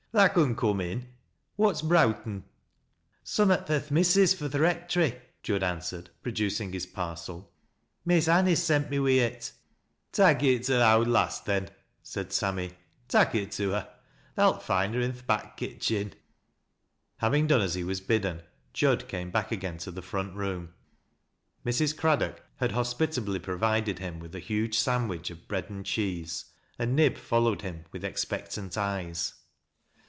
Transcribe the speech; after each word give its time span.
"Tha 0.13 0.27
con 0.27 0.55
coom 0.57 0.81
in. 0.81 1.07
What's 1.55 1.81
browten?" 1.81 2.43
"Summat 3.23 3.65
fur 3.67 3.79
th' 3.79 3.91
missis 3.91 4.33
fro' 4.33 4.49
th' 4.49 4.55
rectory," 4.59 5.15
Jud 5.41 5.63
answered, 5.63 6.09
producing 6.21 6.73
his 6.73 6.85
parcel;" 6.85 7.49
Miss 8.05 8.27
Anice 8.27 8.61
sent 8.61 8.89
me 8.89 8.99
wi' 8.99 9.11
it."" 9.21 9.53
Tak' 10.11 10.43
it 10.43 10.63
to 10.63 10.73
th' 10.73 10.81
owd 10.81 11.07
lass, 11.07 11.39
then," 11.39 11.69
said 12.03 12.33
Sammy." 12.33 12.73
Tak' 13.07 13.33
it 13.35 13.53
to 13.53 13.69
her. 13.71 13.89
Tha'lt 14.35 14.61
find 14.61 14.95
her 14.95 14.99
in 14.99 15.13
th' 15.13 15.25
back 15.25 15.55
kitchen." 15.55 16.13
Having 17.19 17.47
done 17.47 17.61
as 17.61 17.75
he 17.75 17.83
was 17.85 18.01
bidden, 18.01 18.41
Jud 18.73 19.07
came 19.07 19.31
back 19.31 19.49
again 19.53 19.79
Ui 19.87 19.93
the 19.93 20.01
front 20.01 20.35
room. 20.35 20.73
Mrs. 21.65 21.95
Craddock 21.95 22.43
had 22.57 22.73
hospitably 22.73 23.39
provided 23.39 23.99
him 23.99 24.19
with 24.19 24.35
a 24.35 24.39
huge 24.39 24.77
sandwich 24.77 25.29
of 25.29 25.47
bread 25.47 25.69
and 25.69 25.85
cheese, 25.85 26.51
and 26.77 26.97
Nib 26.97 27.17
followed 27.17 27.61
him 27.61 27.85
with 27.93 28.03
expectant 28.03 28.77
eyes. 28.77 29.35